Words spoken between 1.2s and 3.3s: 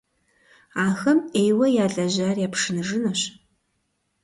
Ӏейуэ ялэжьар япшыныжынущ.